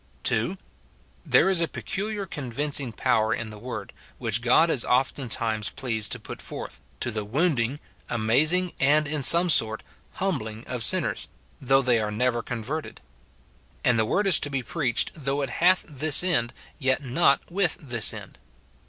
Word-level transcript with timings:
2. 0.23 0.57
There 1.23 1.47
is 1.47 1.61
a 1.61 1.67
peculiar 1.67 2.25
convincing 2.25 2.91
power 2.91 3.35
in 3.35 3.51
the 3.51 3.59
word, 3.59 3.93
which 4.17 4.41
God 4.41 4.71
is 4.71 4.83
oftentimes 4.83 5.69
pleased 5.69 6.11
to 6.13 6.19
put 6.19 6.41
forth, 6.41 6.81
to 7.01 7.11
the 7.11 7.23
wounding, 7.23 7.79
amazing, 8.09 8.73
and, 8.79 9.07
in 9.07 9.21
some 9.21 9.47
sort, 9.47 9.83
humbling 10.13 10.65
of 10.65 10.81
sinners, 10.81 11.27
though 11.61 11.83
they 11.83 11.99
are 11.99 12.09
never 12.09 12.41
converted. 12.41 12.99
And 13.83 13.99
the 13.99 14.05
word 14.05 14.25
is 14.25 14.39
to 14.39 14.49
be 14.49 14.63
preached 14.63 15.11
though 15.13 15.43
it 15.43 15.51
hath 15.51 15.85
this 15.87 16.23
end, 16.23 16.51
yet 16.79 17.03
not 17.03 17.41
with 17.51 17.77
this 17.79 18.11
end. 18.11 18.39